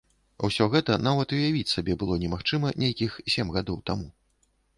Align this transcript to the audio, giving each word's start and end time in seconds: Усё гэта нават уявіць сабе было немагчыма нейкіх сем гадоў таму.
Усё 0.47 0.65
гэта 0.75 0.95
нават 1.07 1.35
уявіць 1.37 1.69
сабе 1.73 1.97
было 2.05 2.17
немагчыма 2.25 2.73
нейкіх 2.85 3.19
сем 3.37 3.53
гадоў 3.61 3.79
таму. 3.93 4.11